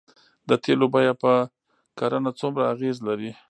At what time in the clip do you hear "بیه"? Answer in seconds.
0.93-1.13